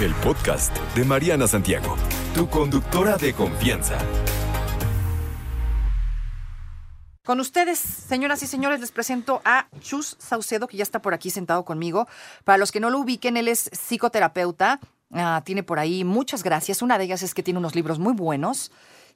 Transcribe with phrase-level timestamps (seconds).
[0.00, 1.94] el podcast de Mariana Santiago,
[2.34, 3.98] tu conductora de confianza.
[7.22, 11.28] Con ustedes, señoras y señores, les presento a Chus Saucedo, que ya está por aquí
[11.28, 12.08] sentado conmigo.
[12.44, 14.80] Para los que no lo ubiquen, él es psicoterapeuta,
[15.12, 16.80] ah, tiene por ahí muchas gracias.
[16.80, 18.72] Una de ellas es que tiene unos libros muy buenos.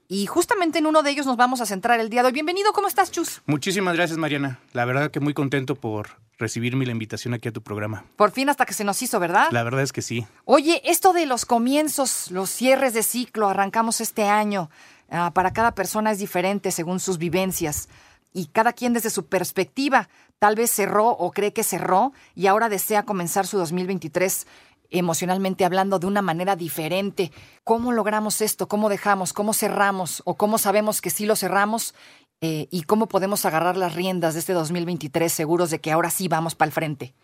[0.06, 2.32] Y justamente en uno de ellos nos vamos a centrar el día de hoy.
[2.32, 3.40] Bienvenido, ¿cómo estás, Chus?
[3.46, 4.58] Muchísimas gracias, Mariana.
[4.72, 8.04] La verdad que muy contento por recibirme la invitación aquí a tu programa.
[8.16, 9.48] Por fin hasta que se nos hizo, ¿verdad?
[9.50, 10.26] La verdad es que sí.
[10.44, 14.68] Oye, esto de los comienzos, los cierres de ciclo, arrancamos este año.
[15.10, 17.88] Ah, para cada persona es diferente según sus vivencias
[18.34, 20.08] y cada quien desde su perspectiva
[20.38, 24.46] tal vez cerró o cree que cerró y ahora desea comenzar su 2023
[24.98, 27.32] emocionalmente hablando de una manera diferente.
[27.64, 28.68] ¿Cómo logramos esto?
[28.68, 29.32] ¿Cómo dejamos?
[29.32, 30.22] ¿Cómo cerramos?
[30.24, 31.94] ¿O cómo sabemos que sí lo cerramos?
[32.40, 36.28] Eh, ¿Y cómo podemos agarrar las riendas de este 2023 seguros de que ahora sí
[36.28, 37.14] vamos para el frente?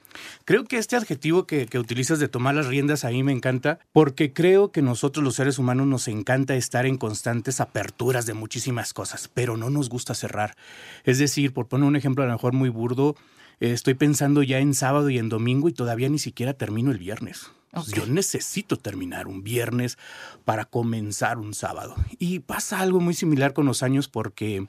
[0.45, 4.33] Creo que este adjetivo que, utilizas de tomar las riendas a mí me encanta porque
[4.33, 9.31] creo que nosotros los seres humanos nos encanta estar en constantes aperturas de muchísimas cosas,
[9.33, 10.57] pero no nos gusta cerrar.
[11.05, 13.15] Es decir, por poner un ejemplo a lo mejor muy burdo,
[13.61, 16.99] eh, estoy pensando ya en sábado y en domingo y todavía ni siquiera termino el
[16.99, 17.51] viernes.
[17.95, 19.97] Yo necesito terminar un viernes
[20.45, 21.95] para comenzar un sábado.
[22.19, 24.67] Y pasa algo muy similar con los años porque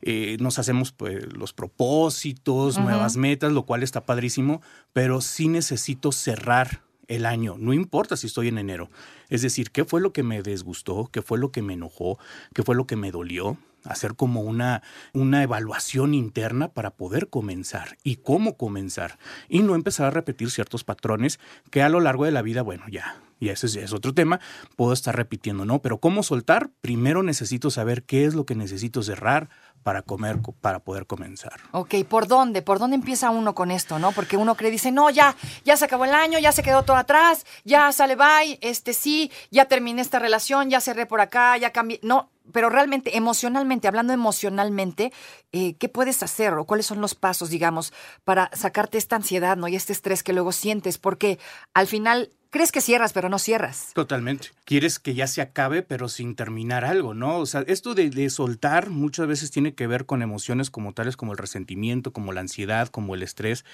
[0.00, 6.10] eh, nos hacemos pues, los propósitos, nuevas metas, lo cual está padrísimo, pero sí necesito
[6.10, 8.90] cerrar el año, no importa si estoy en enero.
[9.28, 11.08] Es decir, ¿qué fue lo que me desgustó?
[11.12, 12.18] ¿Qué fue lo que me enojó?
[12.54, 13.58] ¿Qué fue lo que me dolió?
[13.84, 20.06] Hacer como una, una evaluación interna para poder comenzar y cómo comenzar y no empezar
[20.06, 23.66] a repetir ciertos patrones que a lo largo de la vida, bueno, ya, y ese
[23.66, 24.38] es, otro tema,
[24.76, 25.82] puedo estar repitiendo, ¿no?
[25.82, 26.70] Pero ¿cómo soltar?
[26.80, 29.48] Primero necesito saber qué es lo que necesito cerrar,
[29.82, 31.60] para comer, para poder comenzar.
[31.72, 32.62] Ok, ¿por dónde?
[32.62, 34.12] ¿Por dónde empieza uno con esto, no?
[34.12, 36.96] Porque uno cree, dice, no, ya, ya se acabó el año, ya se quedó todo
[36.96, 41.70] atrás, ya sale bye, este sí, ya terminé esta relación, ya cerré por acá, ya
[41.70, 41.98] cambié.
[42.02, 45.12] No, pero realmente, emocionalmente, hablando emocionalmente,
[45.52, 47.92] eh, ¿qué puedes hacer o cuáles son los pasos, digamos,
[48.24, 49.68] para sacarte esta ansiedad, ¿no?
[49.68, 51.38] Y este estrés que luego sientes, porque
[51.74, 53.88] al final crees que cierras, pero no cierras.
[53.94, 54.50] Totalmente.
[54.64, 57.38] Quieres que ya se acabe, pero sin terminar algo, ¿no?
[57.38, 61.32] O sea, esto de, soltar muchas veces tiene que ver con emociones como tales como
[61.32, 63.64] el resentimiento, como la ansiedad, como el estrés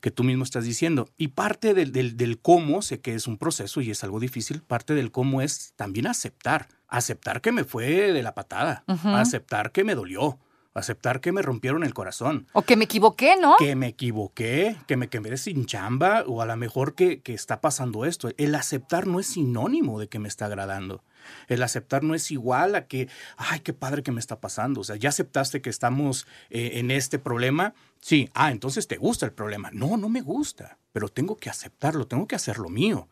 [0.00, 1.08] que tú mismo estás diciendo.
[1.16, 4.94] Y parte del, del, cómo, sé que es un proceso y es algo difícil, parte
[4.94, 6.68] del cómo es también aceptar.
[6.88, 10.38] Aceptar que me fue de la patada, aceptar que me dolió,
[10.74, 12.46] aceptar que me rompieron el corazón.
[12.52, 13.56] O que me equivoqué, ¿no?
[13.58, 17.60] Que me equivoqué, que me quedé sin chamba, o a lo mejor que, que, está
[17.60, 18.28] pasando esto.
[18.36, 21.02] El aceptar no es sinónimo de que me está agradando.
[21.48, 24.80] El aceptar no es igual a que, ay, qué padre que me está pasando.
[24.80, 27.74] O sea, ya aceptaste que estamos eh, en este problema.
[28.00, 29.70] Sí, ah, entonces te gusta el problema.
[29.72, 33.08] No, no me gusta, pero tengo que aceptarlo, tengo que hacer lo mío.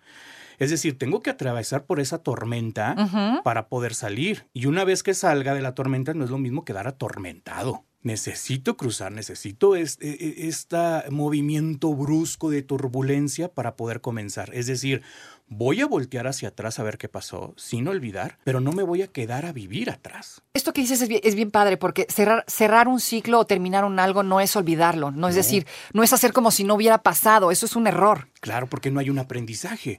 [0.59, 4.47] Es decir, tengo que atravesar por esa tormenta para poder salir.
[4.53, 7.85] Y una vez que salga de la tormenta, no es lo mismo quedar atormentado.
[8.05, 10.77] Necesito cruzar, necesito este, este
[11.11, 14.51] movimiento brusco de turbulencia para poder comenzar.
[14.55, 15.03] Es decir,
[15.49, 19.03] voy a voltear hacia atrás a ver qué pasó, sin olvidar, pero no me voy
[19.03, 20.43] a quedar a vivir atrás.
[20.53, 24.23] Esto que dices es bien, padre, porque cerrar, cerrar, un ciclo o terminar un algo
[24.23, 27.67] no es olvidarlo, no, es decir, no es hacer como si no hubiera pasado, eso
[27.67, 28.29] es un error.
[28.41, 29.99] Claro, porque no hay un aprendizaje.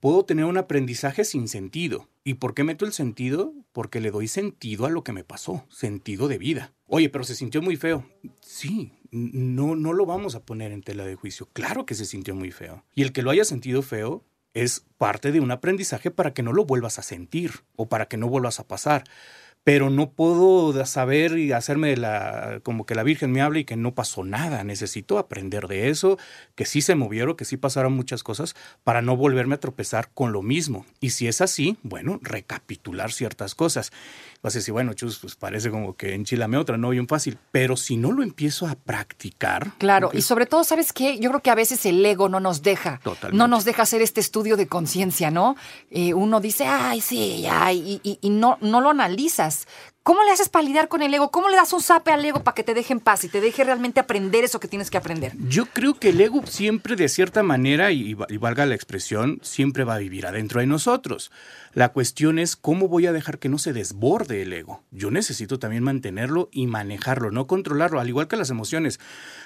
[0.00, 2.08] Puedo tener un aprendizaje sin sentido.
[2.22, 3.52] ¿Y por qué meto el sentido?
[3.72, 6.72] Porque le doy sentido a lo que me pasó, sentido de vida.
[6.86, 8.04] Oye, pero se sintió muy feo.
[8.40, 11.48] Sí, no, no lo vamos a poner en tela de juicio.
[11.52, 12.84] Claro que se sintió muy feo.
[12.94, 16.52] Y el que lo haya sentido feo es parte de un aprendizaje para que no
[16.52, 19.04] lo vuelvas a sentir o para que no vuelvas a pasar.
[19.68, 23.76] Pero no puedo saber y hacerme la, como que la Virgen me hable y que
[23.76, 24.64] no pasó nada.
[24.64, 26.16] Necesito aprender de eso,
[26.54, 30.32] que sí se movieron, que sí pasaron muchas cosas para no volverme a tropezar con
[30.32, 30.86] lo mismo.
[31.00, 33.92] Y si es así, bueno, recapitular ciertas cosas
[34.42, 37.38] vas a decir, bueno, chus, pues parece como que enchilame otra, no bien fácil.
[37.52, 39.72] Pero si no lo empiezo a practicar.
[39.78, 41.18] Claro, y sobre todo, ¿sabes qué?
[41.18, 43.00] Yo creo que a veces el ego no nos deja.
[43.32, 45.56] No nos deja hacer este estudio de conciencia, ¿no?
[45.90, 49.66] Eh, uno dice, ay, sí, ay, y, y, no, no lo analizas.
[50.08, 51.30] ¿Cómo le haces para lidiar con el ego?
[51.30, 53.42] ¿Cómo le das un zape al ego para que te deje en paz y te
[53.42, 55.34] deje realmente aprender eso que tienes que aprender?
[55.50, 59.96] Yo creo que el ego siempre, de cierta manera, y, valga la expresión, siempre va
[59.96, 61.30] a vivir adentro de nosotros.
[61.74, 64.82] La cuestión es cómo voy a dejar que no se desborde el ego.
[64.92, 69.00] Yo necesito también mantenerlo y manejarlo, no controlarlo, al igual que las emociones.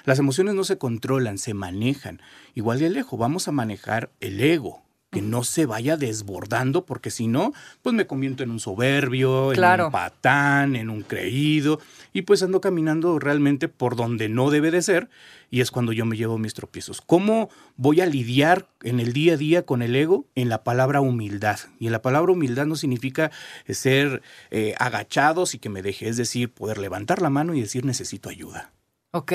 [0.05, 2.21] Las emociones no se controlan, se manejan.
[2.55, 4.82] Igual el ego, vamos a manejar el ego
[5.13, 9.83] que no se vaya desbordando, porque si no, pues me convierto en un soberbio, Claro.
[9.83, 11.79] en un patán, en un creído,
[12.13, 15.09] y pues ando caminando realmente por donde no debe de ser,
[15.51, 16.99] y es cuando yo me llevo mis tropiezos.
[17.01, 20.25] ¿Cómo voy a lidiar en el día a día con el ego?
[20.33, 21.59] En la palabra humildad.
[21.79, 23.29] Y en la palabra humildad no significa
[23.67, 27.61] eh, ser eh, agachados y que me deje, es decir, poder levantar la mano y
[27.61, 28.71] decir necesito ayuda
[29.11, 29.31] Ok.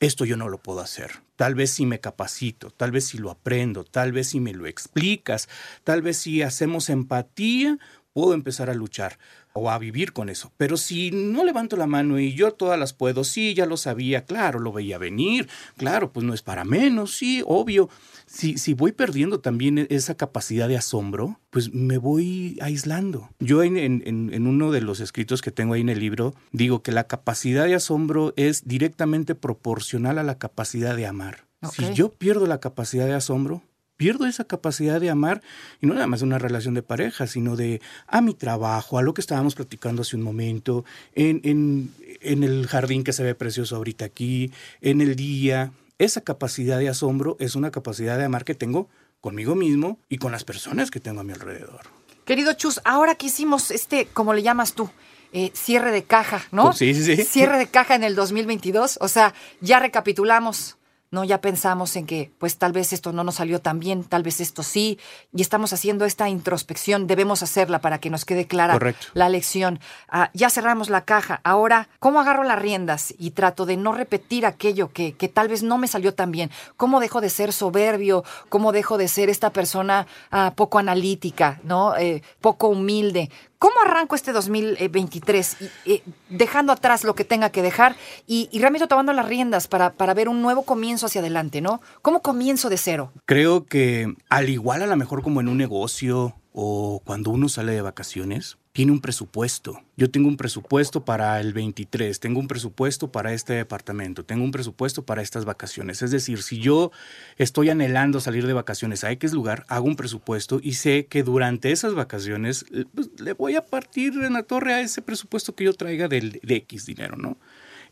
[0.00, 1.22] Esto yo no lo puedo hacer.
[1.36, 4.66] Tal vez si me capacito, tal vez si lo aprendo, tal vez si me lo
[4.66, 5.48] explicas,
[5.84, 7.78] tal vez si hacemos empatía,
[8.12, 9.18] puedo empezar a luchar
[9.58, 10.52] o a vivir con eso.
[10.56, 14.24] Pero si no levanto la mano y yo todas las puedo, sí, ya lo sabía,
[14.24, 17.88] claro, lo veía venir, claro, pues no es para menos, sí, obvio.
[18.26, 23.30] Si, si voy perdiendo también esa capacidad de asombro, pues me voy aislando.
[23.40, 26.82] Yo en, en- en- uno de los escritos que tengo ahí en el libro digo
[26.82, 31.46] que la capacidad de asombro es directamente proporcional a la capacidad de amar.
[31.72, 33.62] Si yo pierdo la capacidad de asombro,
[33.98, 35.42] pierdo esa capacidad de amar,
[35.82, 39.02] y no nada más de una relación de pareja, sino de a mi trabajo, a
[39.02, 41.92] lo que estábamos platicando hace un momento, en, en-
[42.22, 44.50] en el jardín que se ve precioso ahorita aquí,
[44.80, 45.72] en el día.
[45.98, 48.88] Esa capacidad de asombro es una capacidad de amar que tengo
[49.20, 51.80] conmigo mismo y con las personas que tengo a mi alrededor.
[52.24, 54.88] Querido Chus, ahora que hicimos este, como le llamas tú,
[55.32, 56.72] eh, cierre de caja, ¿no?
[56.72, 57.24] Sí, sí, sí.
[57.24, 58.98] Cierre de caja en el 2022.
[59.00, 60.76] O sea, ya recapitulamos,
[61.10, 61.24] ¿no?
[61.24, 64.40] Ya pensamos en que, pues tal vez esto no nos salió tan bien, tal vez
[64.40, 64.98] esto sí,
[65.34, 67.06] y estamos haciendo esta introspección.
[67.06, 69.06] Debemos hacerla para que nos quede clara Correcto.
[69.14, 69.80] la lección.
[70.08, 71.40] Ah, ya cerramos la caja.
[71.44, 75.62] Ahora, ¿cómo agarro las riendas y trato de no repetir aquello que, que tal vez
[75.62, 76.50] no me salió tan bien?
[76.76, 78.24] ¿Cómo dejo de ser soberbio?
[78.48, 81.96] ¿Cómo dejo de ser esta persona ah, poco analítica, ¿no?
[81.96, 83.30] Eh, poco humilde?
[83.58, 85.56] ¿Cómo arranco este 2023?
[85.84, 87.96] Y, eh, dejando atrás lo que tenga que dejar
[88.26, 91.80] y, y realmente tomando las riendas para, para ver un nuevo comienzo hacia adelante, ¿no?
[92.00, 93.12] ¿Cómo comienzo de cero?
[93.24, 97.70] Creo que al igual a lo mejor como en un negocio o cuando uno sale
[97.70, 99.80] de vacaciones, tiene un presupuesto.
[99.96, 104.50] Yo tengo un presupuesto para el 23, tengo un presupuesto para este departamento, tengo un
[104.50, 106.02] presupuesto para estas vacaciones.
[106.02, 106.90] Es decir, si yo
[107.36, 111.70] estoy anhelando salir de vacaciones a X lugar, hago un presupuesto y sé que durante
[111.70, 115.74] esas vacaciones pues, le voy a partir en la torre a ese presupuesto que yo
[115.74, 117.38] traiga del, de X dinero, ¿no?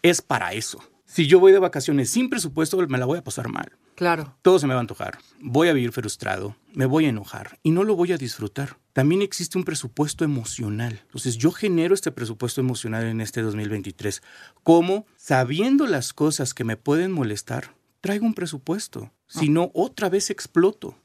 [0.03, 0.81] Es para eso.
[1.07, 3.73] Si yo voy de vacaciones sin presupuesto, me la voy a pasar mal.
[3.95, 4.37] Claro.
[4.43, 5.19] Todo se me va a antojar.
[5.41, 8.79] Voy a vivir frustrado, me voy a enojar y no lo voy a disfrutar.
[8.93, 11.01] También existe un presupuesto emocional.
[11.03, 14.23] Entonces yo genero este presupuesto emocional en este 2023.
[14.63, 15.07] ¿Cómo?
[15.17, 19.13] Sabiendo las cosas que me pueden molestar, traigo un presupuesto.
[19.29, 20.99] Si no, otra vez exploto.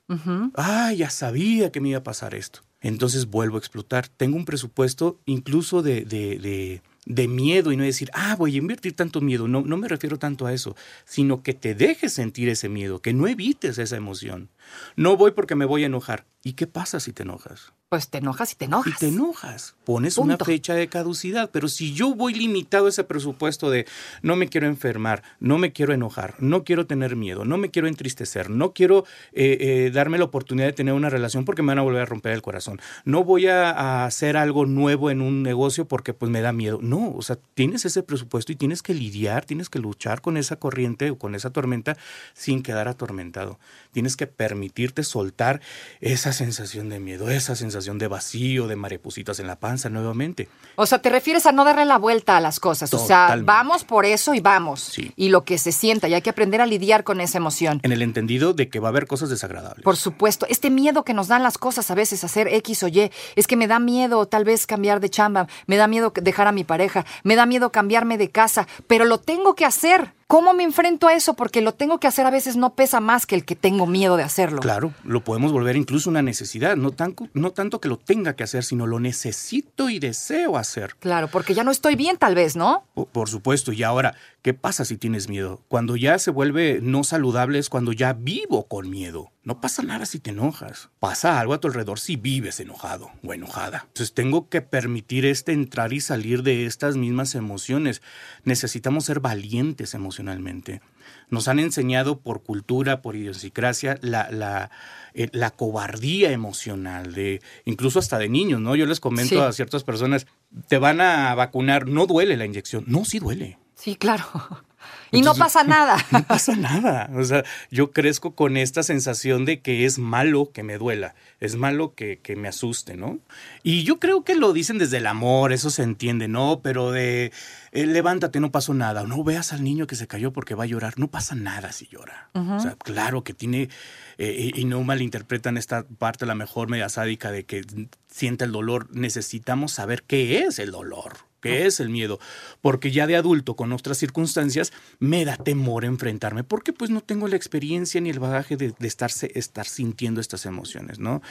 [0.56, 2.62] Ah, ya sabía que me iba a pasar esto.
[2.82, 4.08] Entonces vuelvo a explotar.
[4.08, 8.60] Tengo un presupuesto incluso de, de, de, de miedo y no decir, ah, voy a
[8.60, 9.48] invertir tanto miedo.
[9.48, 10.76] No, no me refiero tanto a eso,
[11.06, 14.50] sino que te dejes sentir ese miedo, que no evites esa emoción.
[14.96, 16.26] No voy porque me voy a enojar.
[16.44, 17.72] ¿Y qué pasa si te enojas?
[17.88, 19.00] Pues te enojas y te Y enojas.
[19.00, 23.70] te enojas, pones una fecha de caducidad, pero si yo voy limitado a ese presupuesto
[23.70, 23.86] de
[24.22, 27.90] no me quiero enfermar, no me quiero enojar, no quiero tener miedo, no me quiero
[27.90, 29.04] entristecer, no quiero
[29.34, 32.06] eh, eh, darme la oportunidad de tener una relación porque me van a volver a
[32.06, 36.32] romper el corazón, no voy a, a hacer algo nuevo en un negocio porque pues
[36.32, 36.80] me da miedo.
[36.82, 40.56] No, o sea, tienes ese presupuesto y tienes que lidiar, tienes que luchar con esa
[40.56, 41.98] corriente o con esa tormenta
[42.34, 43.60] sin quedar atormentado.
[43.92, 44.28] Tienes que
[44.62, 45.60] permitirte soltar
[46.02, 50.50] esa sensación de miedo, esa sensación de vacío, de maripositas en la panza nuevamente.
[50.76, 52.94] O sea, te refieres a no darle la vuelta a las cosas.
[52.94, 54.82] O sea, vamos por eso y vamos.
[54.82, 55.14] Sí.
[55.16, 57.80] Y lo que se sienta, y hay que aprender a lidiar con esa emoción.
[57.82, 59.84] En el entendido de que va a haber cosas desagradables.
[59.84, 63.10] Por supuesto, este miedo que nos dan las cosas a veces, hacer X o Y,
[63.36, 66.52] es que me da miedo tal vez cambiar de chamba, me da miedo dejar a
[66.52, 70.14] mi pareja, me da miedo cambiarme de casa, pero lo tengo que hacer.
[70.32, 71.34] ¿Cómo me enfrento a eso?
[71.34, 74.16] Porque lo tengo que hacer a veces no pesa más que el que tengo miedo
[74.16, 74.62] de hacerlo.
[74.62, 78.44] Claro, lo podemos volver incluso una necesidad, no, tan- no tanto que lo tenga que
[78.46, 80.96] hacer, sino lo necesito y deseo hacer.
[81.02, 82.86] Claro, porque ya no estoy bien tal vez, ¿no?
[82.94, 85.64] Po- Por supuesto, y ahora, ¿qué pasa si tienes miedo?
[85.68, 89.32] Cuando ya se vuelve no saludable es cuando ya vivo con miedo.
[89.44, 90.90] No pasa nada si te enojas.
[91.00, 93.84] Pasa algo a tu alrededor si vives enojado o enojada.
[93.88, 98.02] Entonces tengo que permitir este entrar y salir de estas mismas emociones.
[98.44, 100.82] Necesitamos ser valientes emocionalmente.
[101.30, 104.70] Nos han enseñado por cultura, por idiosincrasia, la, la,
[105.14, 108.76] eh, la cobardía emocional, de, incluso hasta de niños, ¿no?
[108.76, 109.38] Yo les comento Sí.
[109.40, 110.28] a ciertas personas,
[110.68, 112.84] te van a vacunar, no duele la inyección.
[112.88, 113.58] No, sí duele.
[113.82, 114.26] Sí, claro.
[115.14, 115.98] Y no pasa nada.
[116.12, 117.10] No pasa nada.
[117.14, 121.56] O sea, yo crezco con esta sensación de que es malo que me duela, es
[121.56, 123.20] malo que, que me asuste, ¿no?
[123.62, 126.62] Y yo creo que lo dicen desde el amor, eso se entiende, ¿no?
[126.64, 127.32] Pero de
[127.74, 129.04] eh, levántate, no pasó nada.
[129.04, 130.98] No veas al niño que se cayó porque va a llorar.
[130.98, 132.30] No pasa nada si llora.
[132.34, 133.70] O sea, claro que tiene,
[134.18, 137.62] eh, y, y no malinterpretan esta parte, la mejor media sádica de que
[138.08, 138.88] siente el dolor.
[138.92, 142.20] Necesitamos saber qué es el dolor que es el miedo,
[142.62, 147.28] porque ya de adulto con otras circunstancias me da temor enfrentarme, porque pues no tengo
[147.28, 151.22] la experiencia ni el bagaje de, de estarse, estar sintiendo estas emociones, ¿no?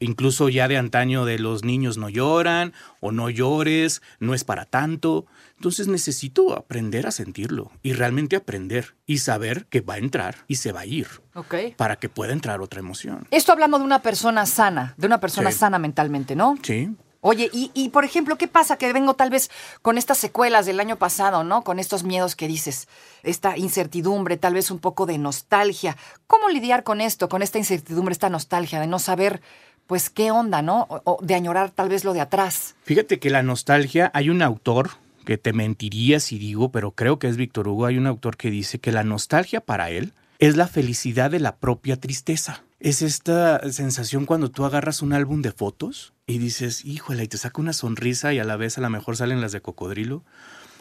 [0.00, 4.64] Incluso ya de antaño de los niños no lloran o no llores, no es para
[4.64, 10.36] tanto, entonces necesito aprender a sentirlo y realmente aprender y saber que va a entrar
[10.46, 11.08] y se va a ir.
[11.34, 11.54] Ok.
[11.76, 13.26] Para que pueda entrar otra emoción.
[13.30, 15.58] Esto hablando de una persona sana, de una persona Sí.
[15.58, 16.56] sana mentalmente, ¿no?
[16.62, 16.90] Sí.
[17.20, 18.76] Oye, y, y, por ejemplo, ¿qué pasa?
[18.76, 19.50] Que vengo tal vez
[19.82, 21.64] con estas secuelas del año pasado, ¿no?
[21.64, 22.86] Con estos miedos que dices,
[23.24, 25.96] esta incertidumbre, tal vez un poco de nostalgia.
[26.28, 29.42] ¿Cómo lidiar con esto, con esta incertidumbre, esta nostalgia de no saber,
[29.88, 30.86] pues, qué onda, ¿no?
[30.88, 32.76] O, o de añorar tal vez lo de atrás.
[32.84, 34.90] Fíjate que la nostalgia, hay un autor
[35.24, 38.50] que te mentiría si digo, pero creo que es Víctor Hugo, hay un autor que
[38.50, 42.62] dice que la nostalgia para él es la felicidad de la propia tristeza.
[42.80, 47.38] Es esta sensación cuando tú agarras un álbum de fotos y dices, híjole, y te
[47.38, 50.22] saca una sonrisa y a la vez a lo mejor salen las de cocodrilo.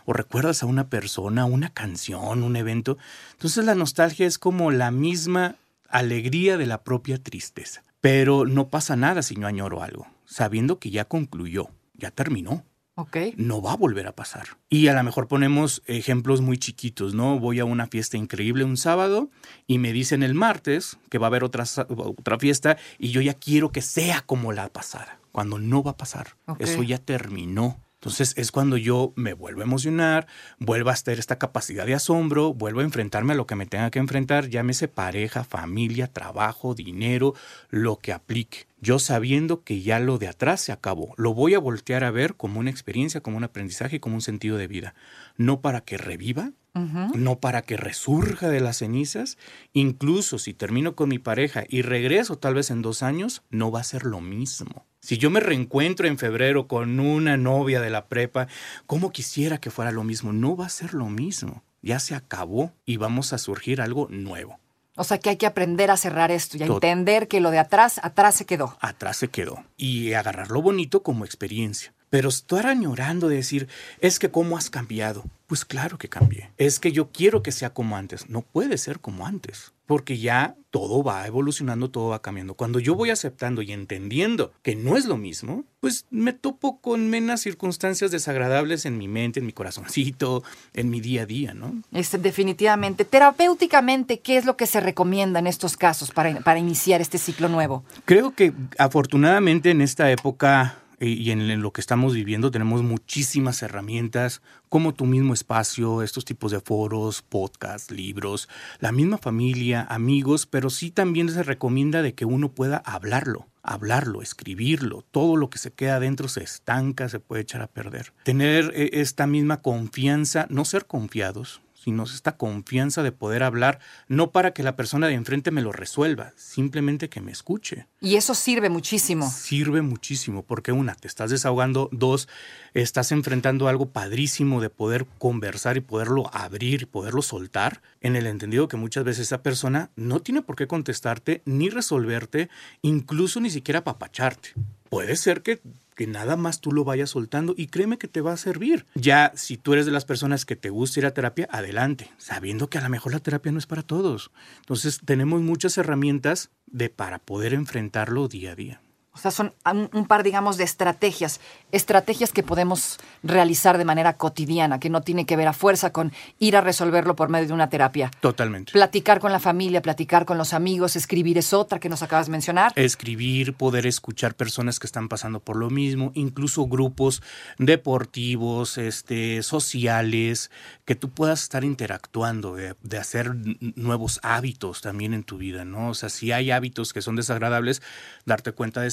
[0.05, 2.97] O recuerdas a una persona, una canción, un evento.
[3.31, 5.55] Entonces la nostalgia es como la misma
[5.89, 7.83] alegría de la propia tristeza.
[8.01, 12.63] Pero no pasa nada si yo añoro algo, sabiendo que ya concluyó, ya terminó
[12.99, 13.17] ¿Ok?
[13.35, 14.57] no va a volver a pasar.
[14.69, 17.39] Y a lo mejor ponemos ejemplos muy chiquitos, ¿no?
[17.39, 19.29] Voy a una fiesta increíble un sábado
[19.67, 23.35] y me dicen el martes que va a haber otra, otra fiesta y yo ya
[23.35, 26.29] quiero que sea como la pasada, cuando no va a pasar.
[26.57, 27.79] Eso ya terminó.
[27.99, 30.25] Entonces es cuando yo me vuelvo a emocionar,
[30.57, 33.91] vuelvo a tener esta capacidad de asombro, vuelvo a enfrentarme a lo que me tenga
[33.91, 37.35] que enfrentar, llámese pareja, familia, trabajo, dinero,
[37.69, 38.65] lo que aplique.
[38.81, 42.33] Yo sabiendo que ya lo de atrás se acabó, lo voy a voltear a ver
[42.33, 44.95] como una experiencia, como un aprendizaje y como un sentido de vida.
[45.35, 49.37] No para que reviva, no para que resurja de las cenizas.
[49.73, 53.81] Incluso si termino con mi pareja y regreso tal vez en dos años, no va
[53.81, 54.85] a ser lo mismo.
[54.99, 58.47] Si yo me reencuentro en febrero con una novia de la prepa,
[58.85, 60.33] ¿cómo quisiera que fuera lo mismo?
[60.33, 61.63] No va a ser lo mismo.
[61.81, 64.59] Ya se acabó y vamos a surgir algo nuevo.
[64.97, 67.59] O sea que hay que aprender a cerrar esto y a entender que lo de
[67.59, 68.75] atrás, atrás se quedó.
[68.81, 69.63] atrás se quedó.
[69.77, 71.93] Y agarrar lo bonito como experiencia.
[72.09, 73.67] Pero estar añorando de decir,
[73.99, 75.25] es que cómo has cambiado.
[75.47, 76.51] Pues claro que cambié.
[76.57, 78.29] Es que yo quiero que sea como antes.
[78.29, 79.73] No puede ser como antes.
[79.85, 82.53] Porque ya todo va evolucionando, todo va cambiando.
[82.53, 87.09] Cuando yo voy aceptando y entendiendo que no es lo mismo, pues me topo con
[87.09, 91.81] menos circunstancias desagradables en mi mente, en mi corazoncito, en mi día a día, ¿no?
[91.93, 93.05] Este, definitivamente.
[93.05, 97.47] Terapéuticamente, ¿qué es lo que se recomienda en estos casos para, para iniciar este ciclo
[97.47, 97.85] nuevo?
[98.03, 104.41] Creo que afortunadamente en esta época y en, lo que estamos viviendo tenemos muchísimas herramientas
[104.69, 108.49] como tu mismo espacio, estos tipos de foros, podcasts, libros,
[108.79, 114.21] la misma familia, amigos, pero sí también se recomienda de que uno pueda hablarlo, hablarlo,
[114.21, 118.13] escribirlo, todo lo que se queda adentro se estanca, se puede echar a perder.
[118.23, 123.79] Tener eh, esta misma confianza, no ser confiados, sino esta confianza de poder hablar,
[124.09, 127.87] no para que la persona de enfrente me lo resuelva, simplemente que me escuche.
[128.01, 129.31] Y eso sirve muchísimo.
[129.31, 132.27] Sirve muchísimo, porque una, te estás desahogando, dos,
[132.73, 138.27] estás enfrentando algo padrísimo de poder conversar y poderlo abrir y poderlo soltar, en el
[138.27, 142.49] entendido que muchas veces esa persona no tiene por qué contestarte ni resolverte,
[142.81, 144.49] incluso ni siquiera apapacharte.
[144.89, 145.61] Puede ser que
[145.97, 148.85] que nada más tú lo vayas soltando y créeme que te va a servir.
[148.93, 152.69] Ya si tú eres de las personas que te gusta ir a terapia, adelante, sabiendo
[152.69, 154.29] que a lo mejor la terapia no es para todos.
[154.59, 158.81] Entonces tenemos muchas herramientas de para poder enfrentarlo día a día.
[159.17, 161.39] O sea, son un, un par, digamos, de estrategias.
[161.71, 166.13] Estrategias que podemos realizar de manera cotidiana, que no tiene que ver a fuerza con
[166.37, 168.11] ir a resolverlo por medio de una terapia.
[168.21, 168.71] Totalmente.
[168.73, 172.33] Platicar con la familia, platicar con los amigos, escribir es otra que nos acabas de
[172.33, 172.73] mencionar.
[172.75, 177.23] Escribir, poder escuchar personas que están pasando por lo mismo, incluso grupos
[177.57, 180.51] deportivos, este, sociales,
[180.85, 183.35] que tú puedas estar interactuando, de, de hacer
[183.75, 185.89] nuevos hábitos también en tu vida, ¿no?
[185.89, 187.81] O sea, si hay hábitos que son desagradables,
[188.25, 188.91] darte cuenta de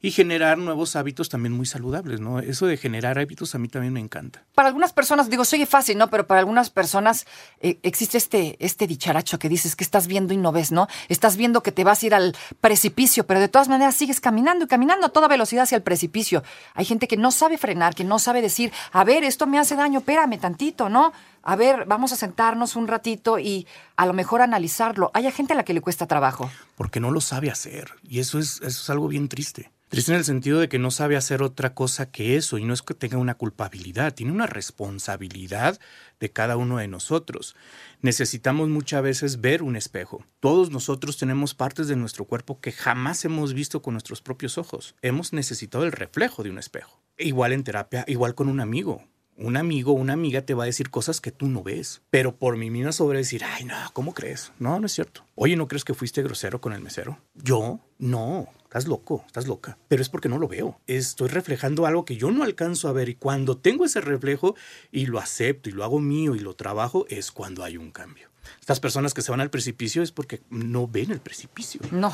[0.00, 2.38] y generar nuevos hábitos también muy saludables, ¿no?
[2.38, 4.44] Eso de generar hábitos a mí también me encanta.
[4.54, 6.08] Para algunas personas, digo, se oye fácil, ¿no?
[6.08, 7.26] Pero para algunas personas
[7.60, 10.88] eh, existe este, este dicharacho que dices que estás viendo y no ves, ¿no?
[11.08, 14.64] Estás viendo que te vas a ir al precipicio, pero de todas maneras sigues caminando
[14.64, 16.42] y caminando a toda velocidad hacia el precipicio.
[16.74, 19.76] Hay gente que no sabe frenar, que no sabe decir, a ver, esto me hace
[19.76, 21.12] daño, espérame tantito, ¿no?
[21.42, 23.66] A ver, vamos a sentarnos un ratito y
[23.96, 25.10] a lo mejor analizarlo.
[25.14, 26.50] Hay gente a la que le cuesta trabajo.
[26.76, 27.92] Porque no lo sabe hacer.
[28.02, 29.70] Y eso es, eso es algo bien triste.
[29.90, 32.72] Triste en el sentido de que no sabe hacer otra cosa que eso y no
[32.72, 35.80] es que tenga una culpabilidad, tiene una responsabilidad
[36.20, 37.56] de cada uno de nosotros.
[38.00, 40.24] Necesitamos muchas veces ver un espejo.
[40.38, 44.94] Todos nosotros tenemos partes de nuestro cuerpo que jamás hemos visto con nuestros propios ojos.
[45.02, 47.00] Hemos necesitado el reflejo de un espejo.
[47.18, 49.09] Igual en terapia, igual con un amigo
[49.40, 52.02] un amigo o una amiga te va a decir cosas que tú no ves.
[52.10, 54.52] Pero por mi misma sobre decir, ay, no, ¿cómo crees?
[54.58, 55.24] No, no es cierto.
[55.34, 57.18] Oye, ¿no crees que fuiste grosero con el mesero?
[57.34, 58.48] Yo, no.
[58.64, 59.78] Estás loco, estás loca.
[59.88, 60.80] Pero es porque no lo veo.
[60.86, 64.54] Estoy reflejando algo que yo no alcanzo a ver y cuando tengo ese reflejo
[64.92, 68.29] y lo acepto y lo hago mío y lo trabajo, es cuando hay un cambio.
[68.60, 71.80] Estas personas que se van al precipicio es porque no ven el precipicio.
[71.90, 72.12] No,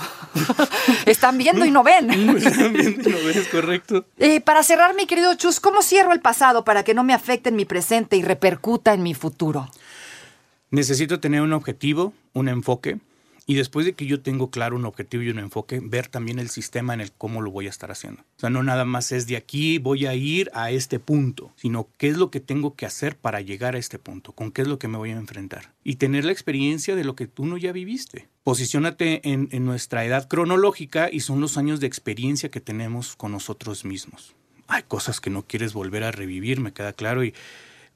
[1.07, 2.11] están viendo y no ven.
[2.37, 4.07] están viendo y no ven, es correcto.
[4.19, 7.49] Eh, para cerrar, mi querido Chus, ¿cómo cierro el pasado para que no me afecte
[7.49, 9.71] en mi presente y repercuta en mi futuro?
[10.71, 12.99] Necesito tener un objetivo, un enfoque,
[13.47, 16.51] y después de que yo tengo claro un objetivo y un enfoque, ver también el
[16.51, 18.23] sistema en el cómo lo voy a estar haciendo.
[18.23, 21.89] O sea, no nada más es de aquí voy a ir a este punto, sino
[21.97, 24.69] qué es lo que tengo que hacer para llegar a este punto, con qué es
[24.69, 25.73] lo que me voy a enfrentar.
[25.85, 28.29] Y tener la experiencia de lo que tú no ya viviste.
[28.43, 33.31] Posiciónate en, en nuestra edad cronológica y son los años de experiencia que tenemos con
[33.31, 34.35] nosotros mismos.
[34.67, 37.33] Hay cosas que no quieres volver a revivir, me queda claro, y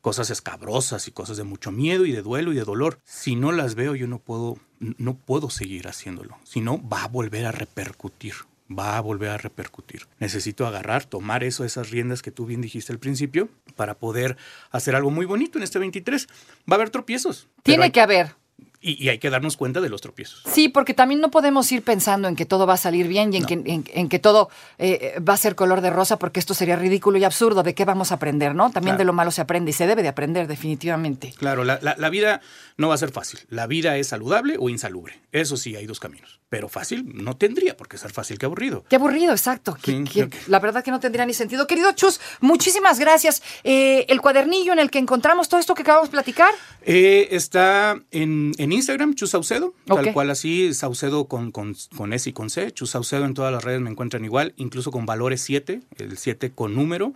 [0.01, 2.99] cosas escabrosas y cosas de mucho miedo y de duelo y de dolor.
[3.05, 6.39] Si no las veo, yo no puedo, no puedo seguir haciéndolo.
[6.45, 8.35] Si no, va a volver a repercutir.
[8.71, 10.07] Va a volver a repercutir.
[10.21, 14.37] Necesito agarrar, tomar eso, esas riendas que tú bien dijiste al principio, para poder
[14.71, 16.29] hacer algo muy bonito en este 23.
[16.71, 17.49] Va a haber tropiezos.
[17.65, 18.40] Tiene que haber.
[18.83, 20.43] Y, y, hay que darnos cuenta de los tropiezos.
[20.51, 23.37] Sí, porque también no podemos ir pensando en que todo va a salir bien y
[23.37, 23.49] en, no.
[23.49, 26.77] que, en, en que, todo eh, va a ser color de rosa, porque esto sería
[26.77, 27.63] ridículo y absurdo.
[27.63, 28.71] ¿De qué vamos a aprender, no?
[28.71, 28.99] También claro.
[28.99, 31.35] de lo malo se aprende y se debe de aprender, definitivamente.
[31.37, 32.41] Claro, la, la, la, vida
[32.79, 33.41] no va a ser fácil.
[33.51, 35.21] La vida es saludable o insalubre.
[35.31, 36.41] Eso sí, hay dos caminos.
[36.49, 38.85] Pero fácil no tendría por qué ser fácil, qué aburrido.
[38.89, 39.77] Qué aburrido, exacto.
[39.85, 40.41] Sí, que, okay.
[40.47, 41.67] La verdad que no tendría ni sentido.
[41.67, 43.43] Querido Chus, muchísimas gracias.
[43.63, 46.53] Eh, el cuadernillo en el que encontramos todo esto que acabamos de platicar.
[46.83, 50.05] Eh, está en, en Instagram, Chus Saucedo, okay.
[50.05, 52.71] tal cual así, Saucedo con, con, con, S y con C.
[52.73, 56.53] Chus Saucedo en todas las redes me encuentran igual, incluso con valores 7, el 7
[56.53, 57.15] con número.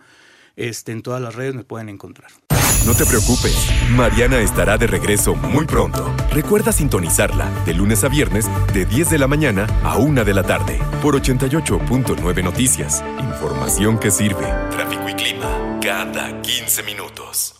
[0.55, 2.31] Este, en todas las redes me pueden encontrar.
[2.85, 6.15] No te preocupes, Mariana estará de regreso muy pronto.
[6.31, 10.43] Recuerda sintonizarla de lunes a viernes de 10 de la mañana a 1 de la
[10.43, 13.03] tarde por 88.9 Noticias.
[13.19, 14.45] Información que sirve.
[14.69, 17.55] Tráfico y clima cada 15 minutos.